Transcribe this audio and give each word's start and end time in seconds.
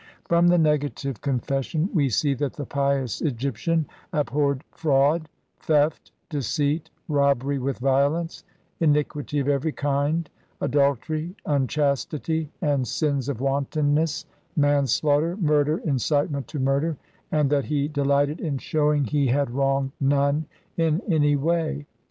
From 0.27 0.47
the 0.47 0.57
Negative 0.57 1.21
Confession 1.21 1.87
we 1.93 2.09
see 2.09 2.33
that 2.33 2.53
the 2.53 2.65
pious 2.65 3.21
Egyptian 3.21 3.85
abhorred 4.11 4.63
fraud, 4.71 5.29
theft, 5.59 6.11
deceit, 6.27 6.89
robbery 7.07 7.59
with 7.59 7.77
violence, 7.77 8.43
iniquity 8.79 9.37
of 9.37 9.47
every 9.47 9.71
kind, 9.71 10.27
adultery, 10.59 11.35
unchastity 11.45 12.49
and 12.63 12.87
sins 12.87 13.29
of 13.29 13.41
wantonness, 13.41 14.25
manslaughter, 14.55 15.37
murder, 15.37 15.77
incitement 15.85 16.47
to 16.47 16.57
murder, 16.57 16.97
and 17.31 17.51
that 17.51 17.65
he 17.65 17.87
delighted 17.87 18.39
in 18.39 18.57
shewing 18.57 19.03
he 19.03 19.27
had 19.27 19.51
wronged 19.51 19.91
none 19.99 20.45
in 20.77 21.03
any 21.09 21.35
way. 21.35 21.85